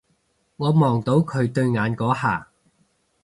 [0.55, 2.47] 我望到佢對眼嗰下